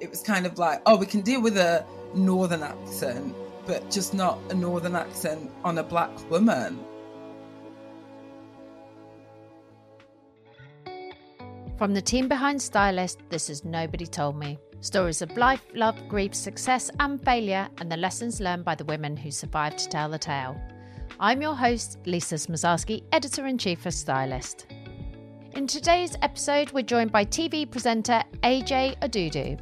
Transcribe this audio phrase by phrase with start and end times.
[0.00, 3.34] it was kind of like, oh, we can deal with a northern accent,
[3.66, 6.78] but just not a northern accent on a black woman.
[11.76, 14.58] From the team behind Stylist, this is Nobody Told Me.
[14.80, 19.16] Stories of life, love, grief, success, and failure, and the lessons learned by the women
[19.16, 20.60] who survived to tell the tale.
[21.20, 24.66] I'm your host, Lisa Smosarski, editor in chief of Stylist.
[25.54, 29.58] In today's episode, we're joined by TV presenter AJ Odudu.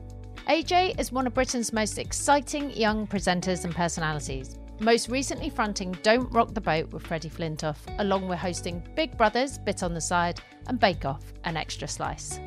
[0.48, 6.32] AJ is one of Britain's most exciting young presenters and personalities, most recently fronting Don't
[6.32, 10.40] Rock the Boat with Freddie Flintoff, along with hosting Big Brothers, Bit on the Side,
[10.68, 12.38] and Bake Off, an extra slice.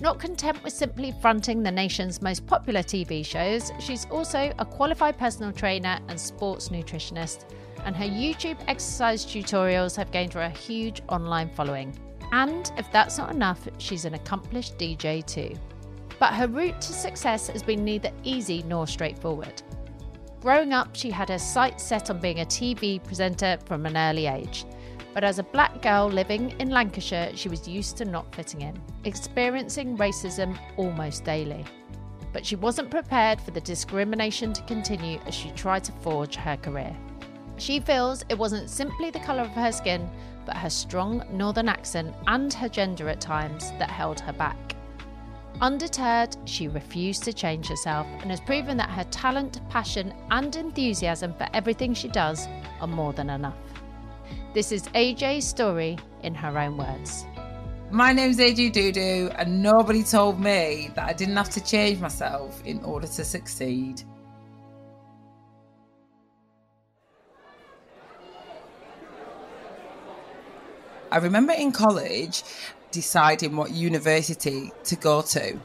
[0.00, 5.16] Not content with simply fronting the nation's most popular TV shows, she's also a qualified
[5.16, 7.44] personal trainer and sports nutritionist,
[7.84, 11.96] and her YouTube exercise tutorials have gained her a huge online following.
[12.32, 15.54] And if that's not enough, she's an accomplished DJ too.
[16.20, 19.62] But her route to success has been neither easy nor straightforward.
[20.42, 24.26] Growing up, she had her sights set on being a TV presenter from an early
[24.26, 24.66] age.
[25.14, 28.78] But as a black girl living in Lancashire, she was used to not fitting in,
[29.04, 31.64] experiencing racism almost daily.
[32.34, 36.58] But she wasn't prepared for the discrimination to continue as she tried to forge her
[36.58, 36.94] career.
[37.56, 40.08] She feels it wasn't simply the colour of her skin,
[40.44, 44.76] but her strong northern accent and her gender at times that held her back.
[45.60, 51.34] Undeterred, she refused to change herself and has proven that her talent, passion, and enthusiasm
[51.34, 52.48] for everything she does
[52.80, 53.56] are more than enough.
[54.54, 57.26] This is AJ's story in her own words.
[57.90, 62.62] My name's AJ Odudu, and nobody told me that I didn't have to change myself
[62.64, 64.02] in order to succeed.
[71.12, 72.44] I remember in college
[72.90, 75.58] deciding what university to go to.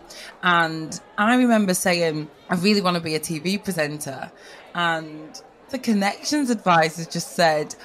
[0.43, 4.31] And I remember saying, I really want to be a TV presenter.
[4.73, 7.75] And the Connexions advisor just said,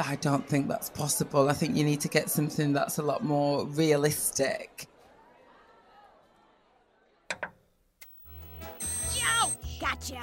[0.00, 1.48] I don't think that's possible.
[1.48, 4.86] I think you need to get something that's a lot more realistic.
[9.14, 9.50] Yo,
[9.80, 10.20] gotcha!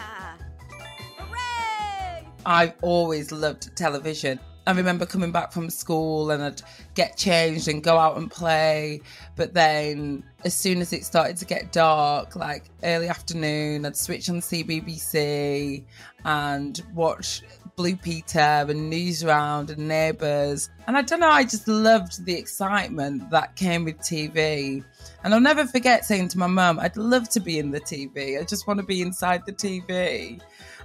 [1.17, 2.27] Hooray!
[2.45, 4.39] I've always loved television.
[4.65, 6.61] I remember coming back from school and I'd
[6.95, 9.01] get changed and go out and play.
[9.35, 14.29] But then, as soon as it started to get dark, like early afternoon, I'd switch
[14.29, 15.85] on CBBC
[16.25, 17.41] and watch
[17.75, 20.69] Blue Peter and Newsround and Neighbours.
[20.85, 24.83] And I don't know, I just loved the excitement that came with TV.
[25.23, 28.39] And I'll never forget saying to my mum, I'd love to be in the TV.
[28.39, 30.39] I just want to be inside the TV.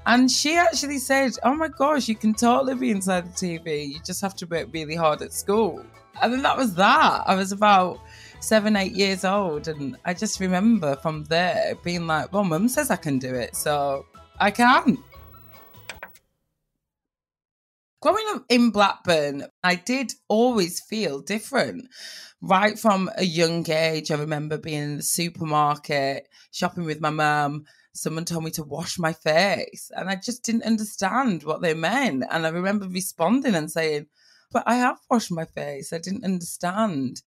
[0.06, 3.88] And she actually said, Oh my gosh, you can totally be inside the TV.
[3.88, 5.84] You just have to work really hard at school.
[6.23, 7.23] And then that was that.
[7.27, 8.01] I was about
[8.41, 9.69] seven, eight years old.
[9.69, 13.56] And I just remember from there being like, Well, mum says I can do it.
[13.56, 14.06] So
[14.39, 14.99] I can.
[18.01, 21.89] Growing up in Blackburn, I did always feel different.
[22.41, 27.65] Right from a young age, I remember being in the supermarket, shopping with my mum,
[27.93, 32.25] someone told me to wash my face and I just didn't understand what they meant.
[32.31, 34.06] And I remember responding and saying,
[34.53, 35.92] But I have washed my face.
[35.92, 37.22] I didn't understand.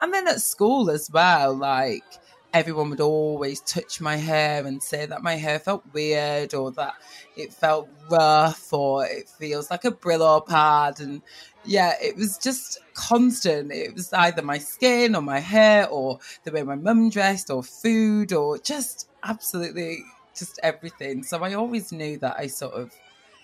[0.00, 2.04] And then at school as well, like
[2.52, 6.94] everyone would always touch my hair and say that my hair felt weird or that
[7.36, 11.00] it felt rough or it feels like a Brillo pad.
[11.00, 11.22] And
[11.64, 13.72] yeah, it was just constant.
[13.72, 17.62] It was either my skin or my hair or the way my mum dressed or
[17.62, 20.04] food or just absolutely
[20.34, 21.22] just everything.
[21.22, 22.94] So I always knew that I sort of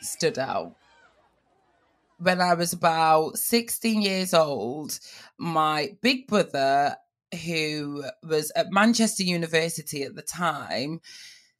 [0.01, 0.75] stood out.
[2.23, 4.97] When I was about 16 years old,
[5.39, 6.95] my big brother,
[7.45, 11.01] who was at Manchester University at the time,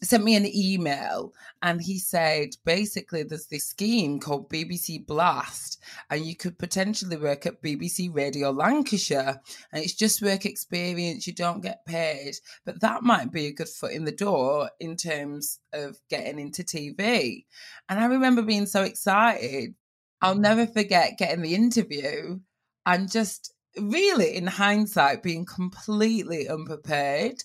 [0.03, 6.25] sent me an email and he said basically there's this scheme called BBC Blast and
[6.25, 9.41] you could potentially work at BBC Radio Lancashire.
[9.73, 12.35] And it's just work experience you don't get paid.
[12.65, 16.63] But that might be a good foot in the door in terms of getting into
[16.63, 17.47] TV
[17.89, 19.75] and I remember being so excited
[20.23, 22.39] I'll never forget getting the interview
[22.87, 27.43] and just really in hindsight being completely unprepared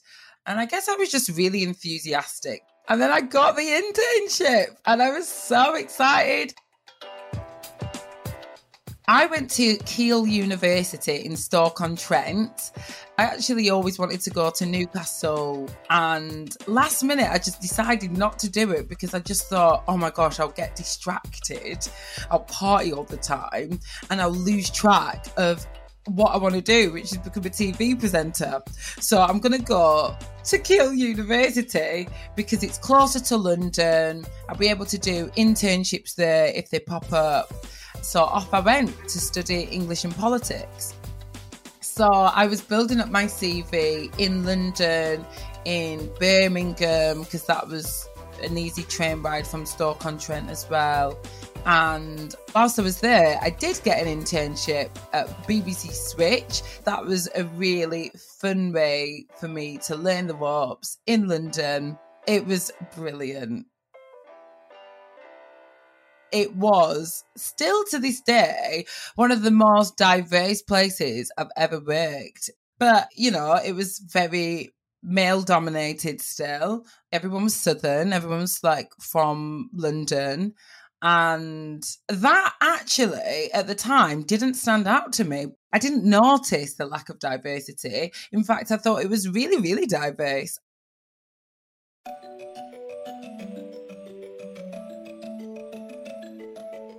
[0.47, 2.61] and I guess I was just really enthusiastic.
[2.87, 6.53] And then I got the internship and I was so excited.
[9.09, 12.73] I went to Keele University in Stoke on Trent.
[13.17, 18.37] I actually always wanted to go to Newcastle, and last minute I just decided not
[18.39, 21.87] to do it because I just thought, oh my gosh, I'll get distracted,
[22.29, 25.65] I'll party all the time, and I'll lose track of
[26.07, 28.61] what I want to do, which is become a TV presenter.
[28.99, 34.25] So I'm going to go to Keele University because it's closer to London.
[34.49, 37.53] I'll be able to do internships there if they pop up.
[38.01, 40.93] So off I went to study English and politics.
[41.81, 45.25] So I was building up my CV in London,
[45.65, 48.07] in Birmingham, because that was
[48.43, 51.17] an easy train ride from Stoke on Trent as well.
[51.65, 56.61] And whilst I was there, I did get an internship at BBC Switch.
[56.85, 61.97] That was a really fun way for me to learn the ropes in London.
[62.27, 63.65] It was brilliant.
[66.31, 68.85] It was still to this day
[69.15, 72.49] one of the most diverse places I've ever worked.
[72.79, 76.85] But, you know, it was very male dominated still.
[77.11, 80.53] Everyone was Southern, everyone was like from London.
[81.01, 85.47] And that actually, at the time, didn't stand out to me.
[85.71, 88.11] I didn't notice the lack of diversity.
[88.31, 90.59] In fact, I thought it was really, really diverse.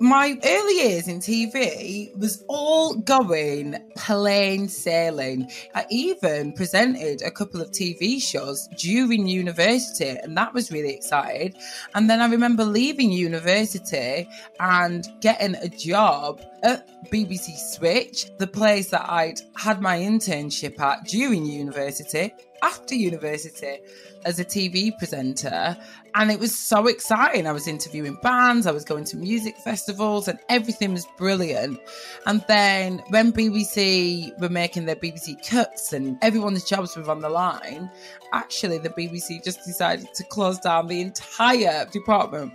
[0.01, 5.51] My early years in TV was all going plain sailing.
[5.75, 11.55] I even presented a couple of TV shows during university, and that was really exciting.
[11.95, 14.29] And then I remember leaving university
[14.61, 21.05] and getting a job at BBC Switch, the place that I'd had my internship at
[21.05, 23.79] during university, after university
[24.25, 25.77] as a TV presenter.
[26.15, 27.47] And it was so exciting.
[27.47, 31.79] I was interviewing bands, I was going to music festivals, and everything was brilliant.
[32.27, 37.31] And then when BBC were making their BBC cuts and everyone's jobs were on the
[37.31, 37.91] line,
[38.33, 42.53] actually, the BBC just decided to close down the entire department.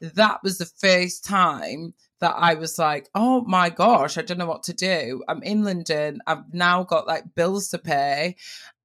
[0.00, 4.46] That was the first time that I was like, oh my gosh, I don't know
[4.46, 5.22] what to do.
[5.28, 6.20] I'm in London.
[6.26, 8.36] I've now got like bills to pay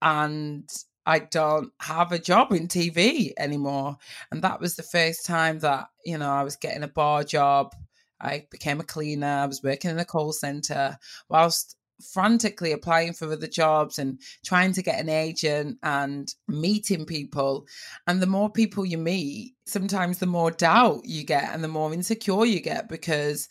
[0.02, 0.70] and
[1.06, 3.98] I don't have a job in TV anymore.
[4.32, 7.76] And that was the first time that, you know, I was getting a bar job.
[8.22, 9.28] I became a cleaner.
[9.28, 10.98] I was working in a call center
[11.30, 11.76] whilst
[12.12, 17.68] frantically applying for other jobs and trying to get an agent and meeting people.
[18.08, 21.94] And the more people you meet, sometimes the more doubt you get and the more
[21.94, 23.48] insecure you get because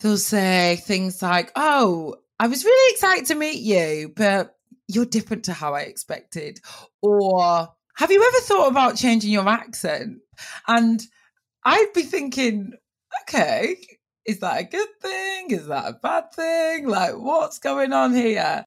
[0.00, 4.54] they'll say things like, Oh, I was really excited to meet you, but
[4.88, 6.60] you're different to how I expected.
[7.02, 10.20] Or have you ever thought about changing your accent?
[10.66, 11.02] And
[11.64, 12.72] I'd be thinking,
[13.22, 13.76] okay,
[14.30, 15.50] is that a good thing?
[15.50, 16.86] Is that a bad thing?
[16.86, 18.64] Like, what's going on here?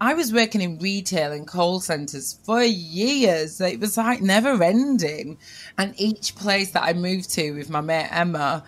[0.00, 3.60] I was working in retail and call centers for years.
[3.60, 5.38] It was like never ending.
[5.76, 8.62] And each place that I moved to with my mate Emma,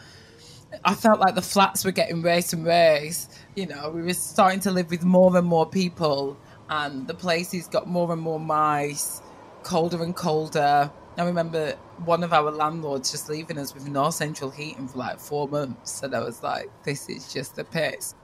[0.84, 3.28] I felt like the flats were getting worse and worse.
[3.54, 6.36] You know, we were starting to live with more and more people,
[6.68, 9.20] and the places got more and more mice,
[9.62, 10.90] colder and colder.
[11.16, 11.72] I remember
[12.04, 16.02] one of our landlords just leaving us with no central heating for like four months.
[16.02, 18.14] And I was like, this is just the piss.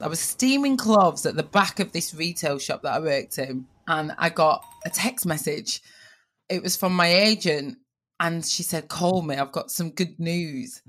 [0.00, 3.66] I was steaming cloves at the back of this retail shop that I worked in,
[3.88, 5.82] and I got a text message.
[6.48, 7.78] It was from my agent,
[8.20, 10.82] and she said, Call me, I've got some good news.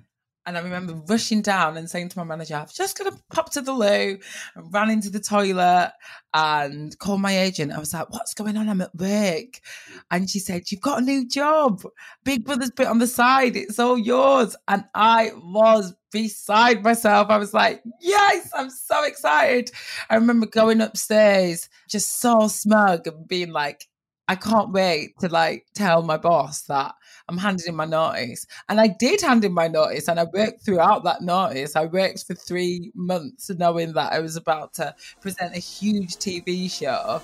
[0.46, 3.52] And I remember rushing down and saying to my manager, I've just got to pop
[3.52, 4.18] to the loo
[4.56, 5.92] and ran into the toilet
[6.34, 7.72] and called my agent.
[7.72, 8.70] I was like, What's going on?
[8.70, 9.60] I'm at work.
[10.10, 11.84] And she said, You've got a new job.
[12.24, 13.56] Big Brother's bit on the side.
[13.56, 14.56] It's all yours.
[14.68, 17.30] And I was beside myself.
[17.30, 19.72] I was like, Yes, I'm so excited.
[20.10, 23.88] I remember going upstairs, just so smug and being like,
[24.30, 26.94] I can't wait to like tell my boss that
[27.30, 28.48] I'm handing in my notice.
[28.68, 31.76] And I did hand in my notice and I worked throughout that notice.
[31.76, 36.72] I worked for three months knowing that I was about to present a huge TV
[36.72, 37.22] show.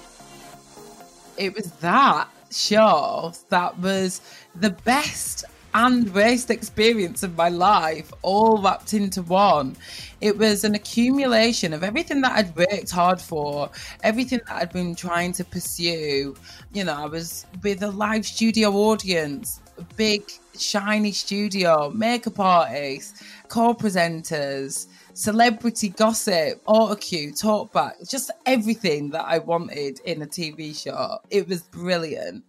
[1.37, 4.21] It was that show that was
[4.53, 5.43] the best
[5.73, 9.75] and worst experience of my life all wrapped into one.
[10.21, 13.69] It was an accumulation of everything that I'd worked hard for,
[14.01, 16.35] everything that I'd been trying to pursue.
[16.71, 19.59] You know, I was with a live studio audience
[19.95, 20.23] big
[20.57, 30.21] shiny studio, makeup artists, co-presenters, celebrity gossip, autocue, talkback, just everything that I wanted in
[30.21, 31.19] a TV show.
[31.29, 32.43] It was brilliant.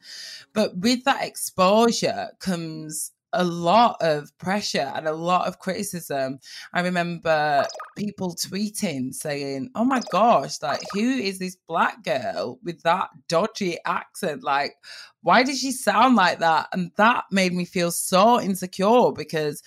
[0.53, 6.39] But with that exposure comes a lot of pressure and a lot of criticism.
[6.73, 7.67] I remember
[7.97, 13.79] people tweeting saying, Oh my gosh, like, who is this black girl with that dodgy
[13.85, 14.43] accent?
[14.43, 14.75] Like,
[15.23, 16.69] why does she sound like that?
[16.73, 19.63] And that made me feel so insecure because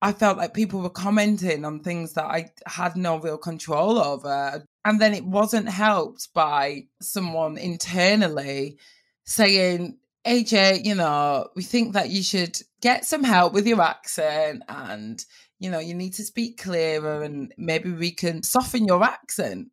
[0.00, 4.64] I felt like people were commenting on things that I had no real control over.
[4.84, 8.78] And then it wasn't helped by someone internally
[9.24, 14.62] saying, AJ, you know, we think that you should get some help with your accent
[14.68, 15.24] and,
[15.58, 19.68] you know, you need to speak clearer and maybe we can soften your accent.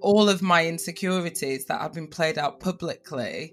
[0.00, 3.52] All of my insecurities that had been played out publicly,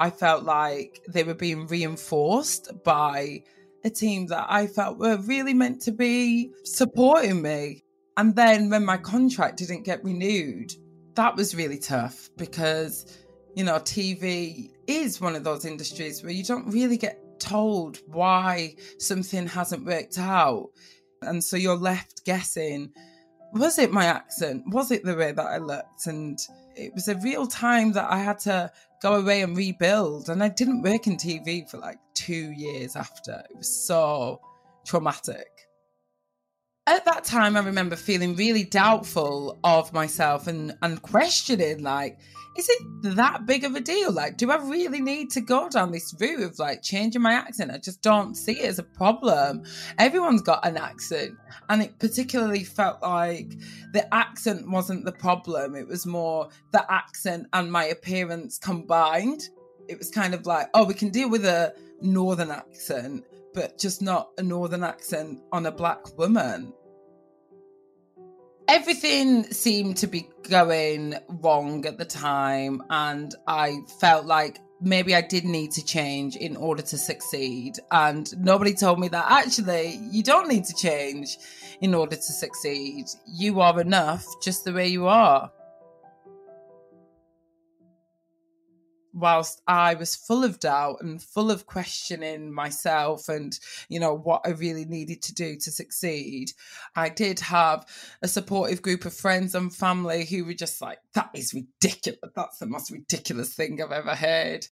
[0.00, 3.42] I felt like they were being reinforced by
[3.84, 7.84] a team that I felt were really meant to be supporting me.
[8.16, 10.72] And then when my contract didn't get renewed,
[11.14, 13.06] that was really tough because,
[13.56, 18.76] you know, TV is one of those industries where you don't really get told why
[18.98, 20.68] something hasn't worked out.
[21.22, 22.92] And so you're left guessing
[23.52, 24.64] was it my accent?
[24.66, 26.06] Was it the way that I looked?
[26.06, 26.38] And
[26.74, 28.70] it was a real time that I had to
[29.00, 30.28] go away and rebuild.
[30.28, 33.42] And I didn't work in TV for like two years after.
[33.50, 34.40] It was so
[34.84, 35.48] traumatic.
[36.88, 42.18] At that time, I remember feeling really doubtful of myself and, and questioning, like,
[42.56, 42.82] is it
[43.16, 44.12] that big of a deal?
[44.12, 47.70] Like, do I really need to go down this route of like changing my accent?
[47.70, 49.64] I just don't see it as a problem.
[49.98, 51.34] Everyone's got an accent,
[51.68, 53.52] and it particularly felt like
[53.92, 55.74] the accent wasn't the problem.
[55.74, 59.48] It was more the accent and my appearance combined.
[59.88, 63.24] It was kind of like, oh, we can deal with a northern accent,
[63.56, 66.72] but just not a northern accent on a black woman.
[68.68, 75.20] Everything seemed to be going wrong at the time and i felt like maybe i
[75.20, 77.76] did need to change in order to succeed.
[77.90, 81.38] And nobody told me that actually you don't need to change
[81.80, 83.06] in order to succeed.
[83.26, 85.50] You are enough just the way you are
[89.16, 93.58] whilst I was full of doubt and full of questioning myself and,
[93.88, 96.52] you know, what I really needed to do to succeed,
[96.94, 97.86] I did have
[98.22, 102.20] a supportive group of friends and family who were just like, that is ridiculous.
[102.34, 104.68] That's the most ridiculous thing I've ever heard.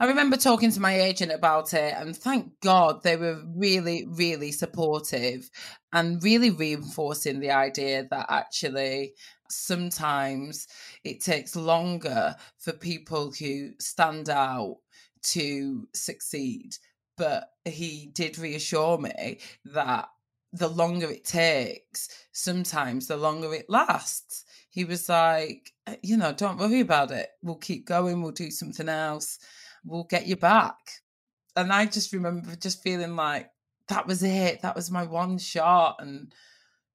[0.00, 4.50] I remember talking to my agent about it, and thank God they were really, really
[4.50, 5.48] supportive
[5.92, 9.14] and really reinforcing the idea that actually
[9.48, 10.66] sometimes
[11.04, 14.78] it takes longer for people who stand out
[15.22, 16.76] to succeed.
[17.16, 20.08] But he did reassure me that
[20.52, 24.44] the longer it takes, sometimes the longer it lasts.
[24.70, 27.28] He was like, uh, you know, don't worry about it.
[27.42, 28.22] We'll keep going.
[28.22, 29.38] We'll do something else.
[29.84, 30.76] We'll get you back.
[31.56, 33.48] And I just remember just feeling like
[33.88, 34.62] that was it.
[34.62, 35.96] That was my one shot.
[36.00, 36.32] And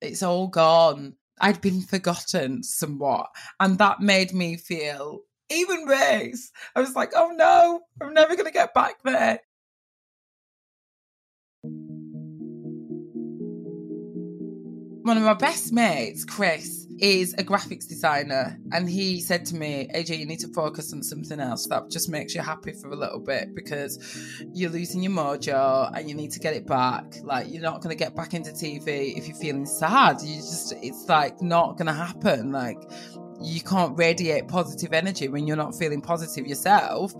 [0.02, 1.16] it's all gone.
[1.40, 3.28] I'd been forgotten somewhat.
[3.60, 6.52] And that made me feel even worse.
[6.76, 9.40] I was like, oh no, I'm never going to get back there.
[15.04, 19.88] One of my best mates, Chris, is a graphics designer and he said to me
[19.96, 22.96] aj you need to focus on something else that just makes you happy for a
[22.96, 23.98] little bit because
[24.54, 27.06] you're losing your mojo and you need to get it back.
[27.24, 30.22] Like you're not going to get back into tv if you're feeling sad.
[30.22, 32.52] You just it's like not going to happen.
[32.52, 32.82] Like
[33.42, 37.14] you can't radiate positive energy when you're not feeling positive yourself.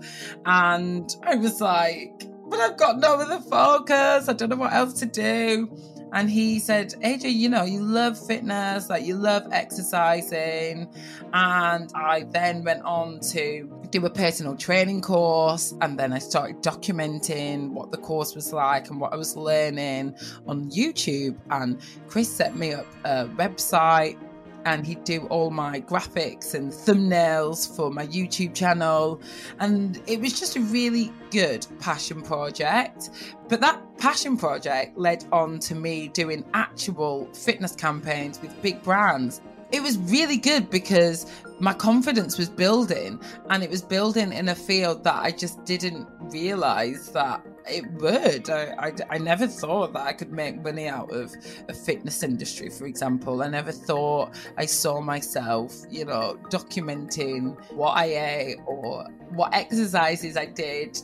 [0.44, 4.28] And i was like but i've got no other focus.
[4.28, 5.68] I don't know what else to do
[6.12, 10.88] and he said, AJ, you know, you love fitness, like you love exercising.
[11.32, 15.74] And I then went on to do a personal training course.
[15.80, 20.16] And then I started documenting what the course was like and what I was learning
[20.46, 21.36] on YouTube.
[21.50, 24.18] And Chris set me up a website
[24.64, 29.20] and he'd do all my graphics and thumbnails for my YouTube channel.
[29.58, 33.10] And it was just a really good passion project.
[33.48, 39.40] But that passion project led on to me doing actual fitness campaigns with big brands.
[39.72, 41.26] It was really good because
[41.60, 46.08] my confidence was building and it was building in a field that I just didn't
[46.20, 48.48] realize that it would.
[48.48, 51.32] I, I, I, never thought that I could make money out of
[51.68, 53.42] a fitness industry, for example.
[53.42, 60.36] I never thought I saw myself, you know, documenting what I ate or what exercises
[60.36, 60.98] I did.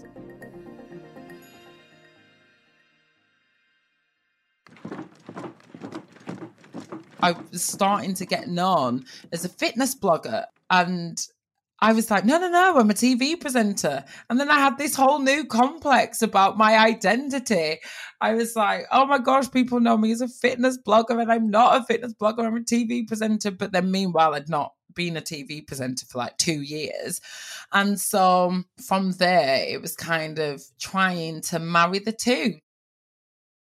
[7.26, 11.18] I was starting to get known as a fitness blogger and
[11.80, 14.04] I was like, no, no, no, I'm a TV presenter.
[14.30, 17.80] And then I had this whole new complex about my identity.
[18.21, 21.50] I was like, oh my gosh, people know me as a fitness blogger, and I'm
[21.50, 23.50] not a fitness blogger, I'm a TV presenter.
[23.50, 27.21] But then meanwhile, I'd not been a TV presenter for like two years.
[27.73, 32.61] And so from there, it was kind of trying to marry the two.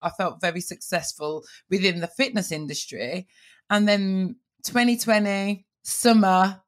[0.01, 3.27] I felt very successful within the fitness industry.
[3.69, 6.61] And then 2020, summer,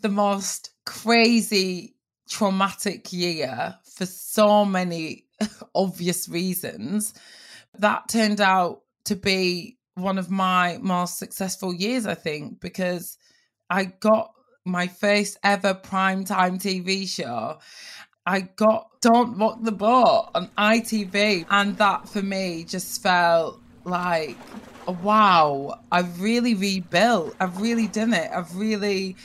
[0.00, 1.96] the most crazy,
[2.28, 5.26] traumatic year for so many
[5.74, 7.14] obvious reasons.
[7.78, 13.18] That turned out to be one of my most successful years, I think, because
[13.68, 14.32] I got
[14.64, 17.58] my first ever primetime TV show.
[18.28, 21.46] I got Don't Rock the Boat on ITV.
[21.48, 24.36] And that for me just felt like,
[24.86, 27.34] wow, I've really rebuilt.
[27.40, 28.30] I've really done it.
[28.30, 29.16] I've really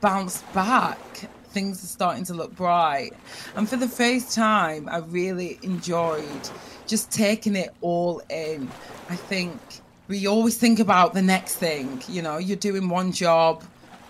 [0.00, 1.28] bounced back.
[1.48, 3.14] Things are starting to look bright.
[3.56, 6.48] And for the first time, I really enjoyed
[6.86, 8.70] just taking it all in.
[9.10, 9.58] I think
[10.06, 12.00] we always think about the next thing.
[12.06, 13.64] You know, you're doing one job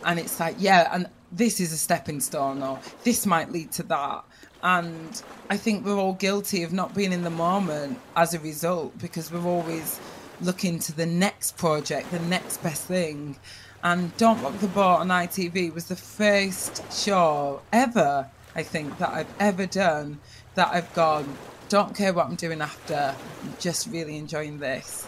[0.04, 3.82] and it's like, yeah, and this is a stepping stone or this might lead to
[3.84, 4.24] that.
[4.62, 8.98] And I think we're all guilty of not being in the moment as a result
[8.98, 10.00] because we're always
[10.40, 13.36] looking to the next project, the next best thing.
[13.82, 19.10] And Don't Rock the Boat on ITV was the first show ever, I think, that
[19.10, 20.18] I've ever done
[20.54, 21.36] that I've gone,
[21.68, 23.14] don't care what I'm doing after,
[23.44, 25.06] I'm just really enjoying this.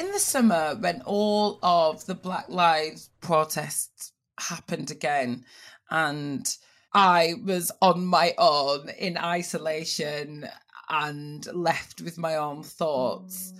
[0.00, 5.44] In the summer when all of the Black Lives protests happened again
[5.90, 6.56] and
[6.94, 10.48] I was on my own in isolation
[10.88, 13.52] and left with my own thoughts.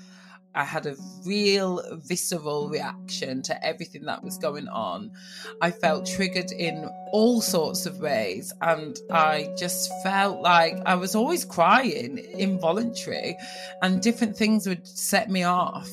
[0.54, 5.12] I had a real visceral reaction to everything that was going on.
[5.60, 11.14] I felt triggered in all sorts of ways, and I just felt like I was
[11.14, 13.36] always crying involuntary,
[13.80, 15.88] and different things would set me off.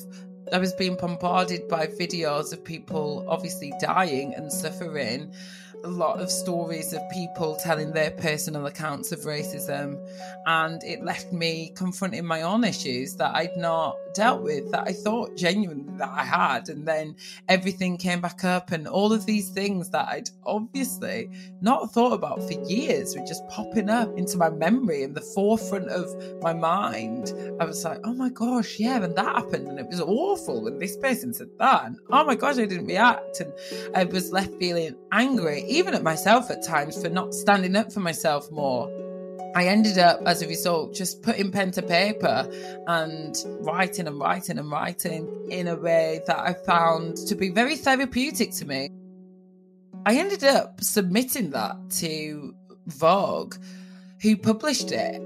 [0.52, 5.32] I was being bombarded by videos of people obviously dying and suffering.
[5.84, 9.96] A lot of stories of people telling their personal accounts of racism,
[10.46, 14.92] and it left me confronting my own issues that I'd not dealt with, that I
[14.92, 16.68] thought genuinely that I had.
[16.68, 17.14] And then
[17.48, 22.42] everything came back up, and all of these things that I'd obviously not thought about
[22.42, 26.06] for years were just popping up into my memory in the forefront of
[26.42, 27.32] my mind.
[27.60, 30.78] I was like, oh my gosh, yeah, and that happened, and it was awful, when
[30.78, 33.52] this person said that, and oh my gosh, I didn't react, and
[33.94, 38.00] I was left feeling angry even at myself at times for not standing up for
[38.00, 38.90] myself more.
[39.54, 42.48] I ended up, as a result, just putting pen to paper
[42.86, 47.76] and writing and writing and writing in a way that I found to be very
[47.76, 48.90] therapeutic to me.
[50.06, 52.54] I ended up submitting that to
[52.86, 53.56] Vogue,
[54.22, 55.22] who published it.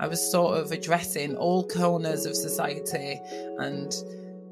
[0.00, 3.20] I was sort of addressing all corners of society
[3.58, 3.94] and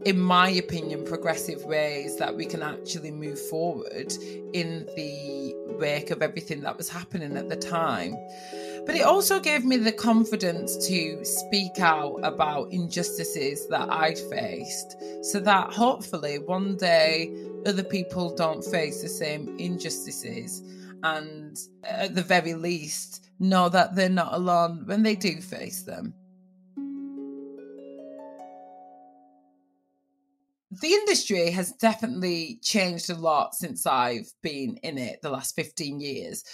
[0.05, 4.13] in my opinion, progressive ways that we can actually move forward
[4.53, 8.17] in the wake of everything that was happening at the time.
[8.85, 14.97] But it also gave me the confidence to speak out about injustices that I'd faced
[15.23, 17.33] so that hopefully one day
[17.65, 20.63] other people don't face the same injustices
[21.05, 26.15] and at the very least know that they're not alone when they do face them.
[30.81, 36.01] the industry has definitely changed a lot since I've been in it the last 15
[36.01, 36.45] years.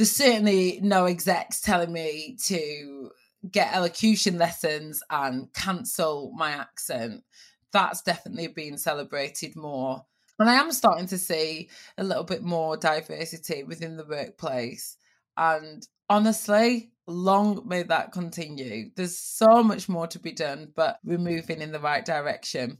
[0.00, 3.10] There's certainly no execs telling me to
[3.50, 7.22] get elocution lessons and cancel my accent.
[7.70, 10.06] That's definitely been celebrated more.
[10.38, 14.96] And I am starting to see a little bit more diversity within the workplace.
[15.36, 18.92] And honestly, long may that continue.
[18.96, 22.78] There's so much more to be done, but we're moving in the right direction.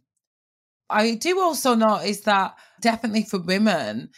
[0.88, 4.08] I do also notice that definitely for women,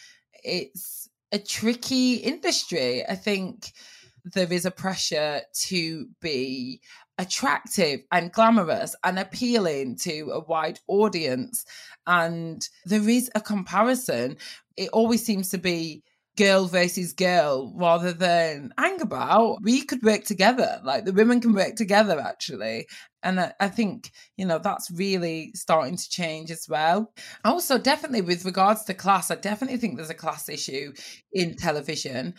[0.45, 1.02] it's
[1.33, 3.05] a tricky industry.
[3.09, 3.73] I think
[4.25, 6.81] there is a pressure to be
[7.19, 11.65] attractive and glamorous and appealing to a wide audience.
[12.07, 14.37] And there is a comparison.
[14.77, 16.03] It always seems to be
[16.37, 19.59] girl versus girl rather than hang about.
[19.63, 20.81] We could work together.
[20.83, 22.87] Like the women can work together actually.
[23.23, 27.13] And I, I think, you know, that's really starting to change as well.
[27.45, 30.93] Also, definitely with regards to class, I definitely think there's a class issue
[31.33, 32.35] in television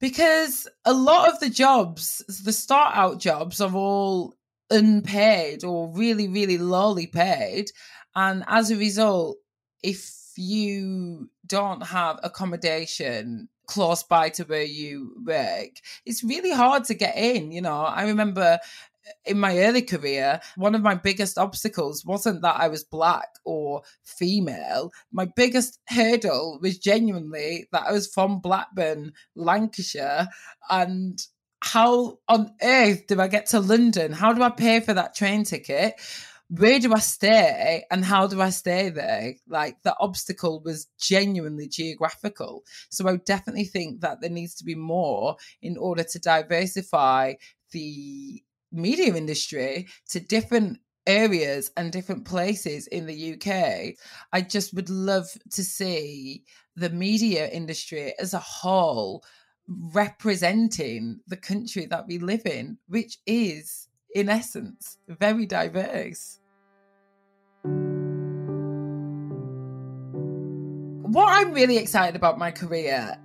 [0.00, 4.34] because a lot of the jobs, the start out jobs, are all
[4.70, 7.70] unpaid or really, really lowly paid.
[8.14, 9.38] And as a result,
[9.82, 15.70] if you don't have accommodation close by to where you work,
[16.04, 17.52] it's really hard to get in.
[17.52, 18.58] You know, I remember
[19.06, 23.28] uh, in my early career, one of my biggest obstacles wasn't that I was black
[23.44, 24.92] or female.
[25.12, 30.28] My biggest hurdle was genuinely that I was from Blackburn, Lancashire,
[30.70, 31.18] and
[31.60, 34.12] how on earth do I get to London?
[34.12, 35.94] How do I pay for that train ticket?
[36.48, 39.34] Where do I stay and how do I stay there?
[39.48, 42.64] Like the obstacle was genuinely geographical.
[42.90, 47.34] So I definitely think that there needs to be more in order to diversify
[47.72, 53.96] the media industry to different areas and different places in the UK.
[54.32, 56.44] I just would love to see
[56.76, 59.22] the media industry as a whole
[59.68, 66.38] representing the country that we live in, which is, in essence, very diverse.
[71.02, 73.16] What I'm really excited about my career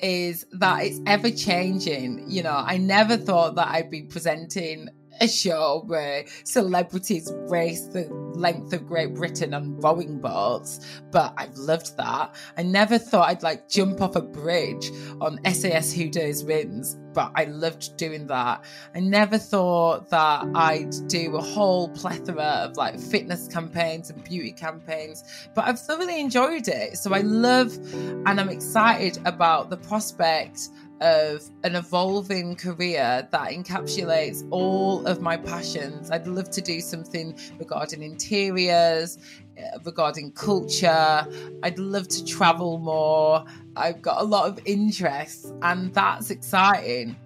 [0.00, 2.24] is that it's ever changing.
[2.28, 4.88] You know, I never thought that I'd be presenting
[5.28, 11.96] show where celebrities race the length of Great Britain on rowing boats, but I've loved
[11.96, 12.34] that.
[12.56, 17.30] I never thought I'd like jump off a bridge on SAS Who Dares Wins, but
[17.34, 18.64] I loved doing that.
[18.94, 24.52] I never thought that I'd do a whole plethora of like fitness campaigns and beauty
[24.52, 25.24] campaigns,
[25.54, 26.98] but I've thoroughly enjoyed it.
[26.98, 30.68] So I love and I'm excited about the prospect
[31.00, 36.10] of an evolving career that encapsulates all of my passions.
[36.10, 39.18] I'd love to do something regarding interiors,
[39.58, 41.26] uh, regarding culture.
[41.62, 43.44] I'd love to travel more.
[43.76, 47.16] I've got a lot of interests, and that's exciting.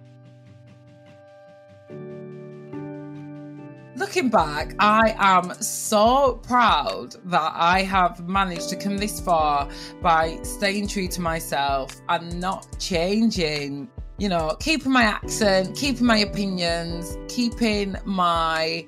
[3.99, 9.69] Looking back, I am so proud that I have managed to come this far
[10.01, 13.89] by staying true to myself and not changing.
[14.17, 18.87] You know, keeping my accent, keeping my opinions, keeping my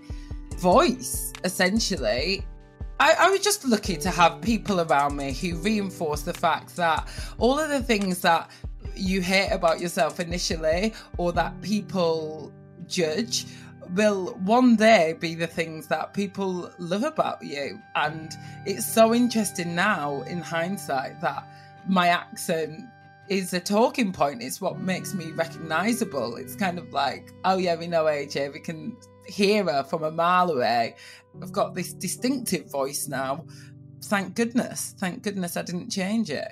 [0.55, 2.45] voice, essentially.
[2.99, 7.07] I, I, was just lucky to have people around me who reinforce the fact that
[7.37, 8.51] all of the things that
[8.95, 12.53] you hate about yourself initially or that people
[12.87, 13.47] judge
[13.93, 17.79] will one day be the things that people love about you.
[17.95, 18.31] And
[18.65, 21.47] it's so interesting now in hindsight that
[21.87, 22.81] my accent
[23.29, 24.41] is a talking point.
[24.41, 26.35] It's what makes me recognizable.
[26.35, 30.11] It's kind of like, oh yeah, we know AJ, we can hear her from a
[30.11, 30.95] mile away.
[31.41, 33.45] I've got this distinctive voice now.
[34.03, 34.95] Thank goodness.
[34.97, 36.51] Thank goodness I didn't change it.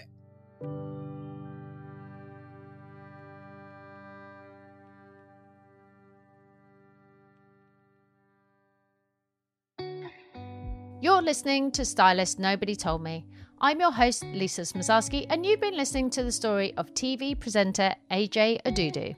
[11.09, 13.25] You're listening to Stylist Nobody Told Me.
[13.59, 17.95] I'm your host, Lisa Smosarski, and you've been listening to the story of TV presenter
[18.11, 19.15] AJ Odudu.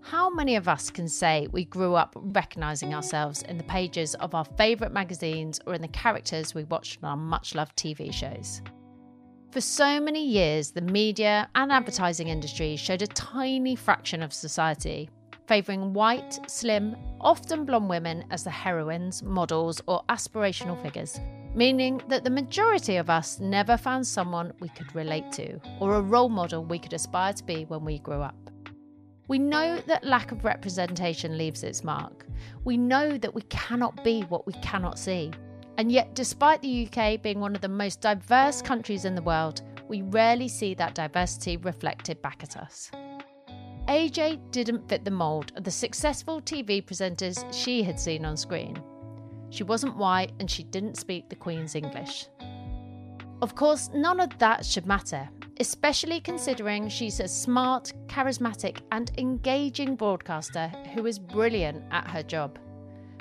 [0.00, 4.34] How many of us can say we grew up recognising ourselves in the pages of
[4.34, 8.62] our favourite magazines or in the characters we watched on our much loved TV shows?
[9.50, 15.10] For so many years, the media and advertising industry showed a tiny fraction of society
[15.50, 21.18] favouring white, slim, often blonde women as the heroines, models, or aspirational figures,
[21.56, 26.00] meaning that the majority of us never found someone we could relate to or a
[26.00, 28.36] role model we could aspire to be when we grew up.
[29.26, 32.26] We know that lack of representation leaves its mark.
[32.62, 35.32] We know that we cannot be what we cannot see.
[35.78, 39.62] And yet, despite the UK being one of the most diverse countries in the world,
[39.88, 42.92] we rarely see that diversity reflected back at us.
[43.88, 48.80] AJ didn't fit the mould of the successful TV presenters she had seen on screen.
[49.50, 52.28] She wasn't white and she didn't speak the Queen's English.
[53.42, 59.96] Of course, none of that should matter, especially considering she's a smart, charismatic, and engaging
[59.96, 62.58] broadcaster who is brilliant at her job.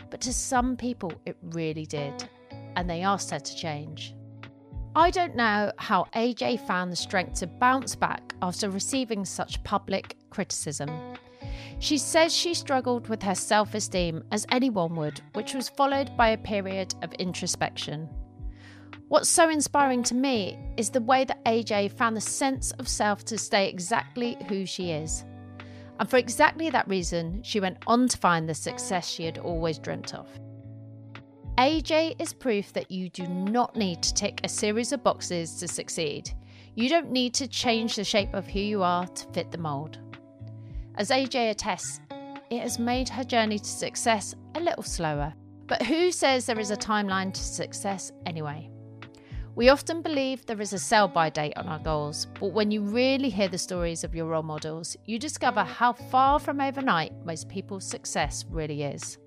[0.10, 2.30] But to some people, it really did,
[2.76, 4.14] and they asked her to change.
[4.96, 10.18] I don't know how AJ found the strength to bounce back after receiving such public
[10.32, 10.90] criticism.
[11.78, 16.30] She says she struggled with her self esteem as anyone would, which was followed by
[16.30, 18.10] a period of introspection.
[19.10, 23.24] What's so inspiring to me is the way that AJ found the sense of self
[23.26, 25.24] to stay exactly who she is.
[26.00, 29.78] And for exactly that reason, she went on to find the success she had always
[29.78, 30.28] dreamt of.
[31.60, 35.68] AJ is proof that you do not need to tick a series of boxes to
[35.68, 36.32] succeed.
[36.76, 40.00] You don't need to change the shape of who you are to fit the mould.
[40.96, 42.00] As AJ attests,
[42.50, 45.34] it has made her journey to success a little slower.
[45.68, 48.70] But who says there is a timeline to success anyway?
[49.56, 52.84] We often believe there is a sell by date on our goals, but when you
[52.84, 57.50] really hear the stories of your role models, you discover how far from overnight most
[57.50, 59.18] people's success really is.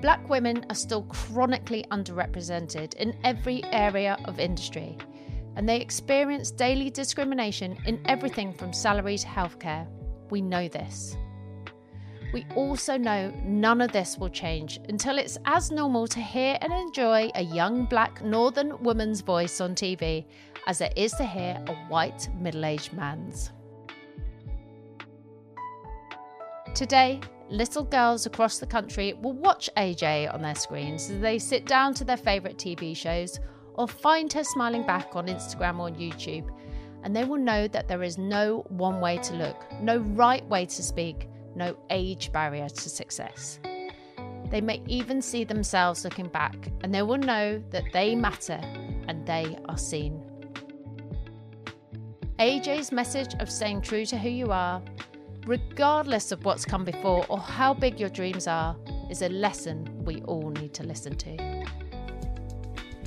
[0.00, 4.96] Black women are still chronically underrepresented in every area of industry,
[5.56, 9.86] and they experience daily discrimination in everything from salary to healthcare.
[10.30, 11.16] We know this.
[12.32, 16.72] We also know none of this will change until it's as normal to hear and
[16.72, 20.24] enjoy a young black northern woman's voice on TV
[20.66, 23.50] as it is to hear a white middle aged man's.
[26.72, 31.66] Today, little girls across the country will watch AJ on their screens as they sit
[31.66, 33.40] down to their favourite TV shows
[33.74, 36.48] or find her smiling back on Instagram or YouTube,
[37.02, 40.64] and they will know that there is no one way to look, no right way
[40.66, 43.58] to speak, no age barrier to success.
[44.50, 48.60] They may even see themselves looking back, and they will know that they matter
[49.08, 50.22] and they are seen.
[52.38, 54.82] AJ's message of staying true to who you are
[55.46, 58.76] regardless of what's come before or how big your dreams are,
[59.10, 61.66] is a lesson we all need to listen to.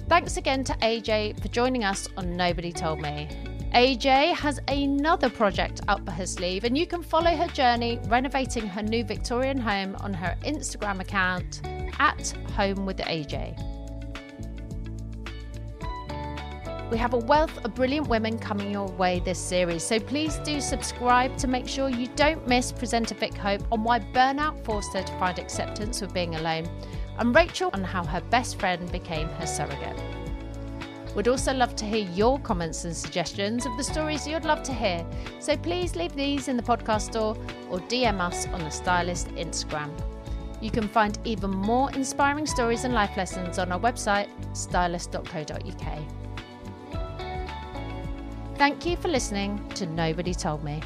[0.09, 3.27] Thanks again to AJ for joining us on Nobody Told Me.
[3.73, 8.83] AJ has another project up her sleeve, and you can follow her journey renovating her
[8.83, 11.61] new Victorian home on her Instagram account
[11.99, 13.57] at Home with AJ.
[16.91, 20.61] We have a wealth of brilliant women coming your way this series, so please do
[20.61, 25.01] subscribe to make sure you don't miss presenter Vic Hope on why burnout forced her
[25.01, 26.69] to find acceptance with being alone,
[27.17, 29.99] and Rachel on how her best friend became her surrogate.
[31.15, 34.73] We'd also love to hear your comments and suggestions of the stories you'd love to
[34.73, 35.05] hear,
[35.39, 37.37] so please leave these in the podcast store
[37.69, 39.89] or DM us on the Stylist Instagram.
[40.61, 46.22] You can find even more inspiring stories and life lessons on our website, stylist.co.uk.
[48.63, 50.81] Thank you for listening to Nobody Told Me.